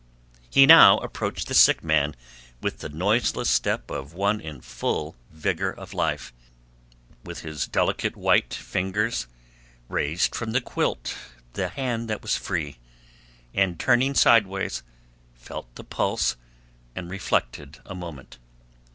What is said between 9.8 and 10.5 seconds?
raised